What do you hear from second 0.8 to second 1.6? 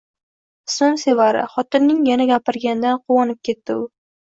Sevara,